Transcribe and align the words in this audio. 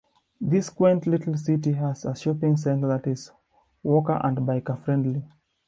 This 0.41 0.71
quaint 0.71 1.05
little 1.05 1.37
city 1.37 1.73
has 1.73 2.05
a 2.05 2.15
shopping 2.15 2.57
center 2.57 2.87
that 2.87 3.05
is 3.05 3.29
walker 3.83 4.19
and 4.23 4.35
biker 4.39 4.75
friendly. 4.83 5.21